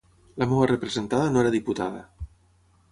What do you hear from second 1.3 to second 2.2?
no era diputada.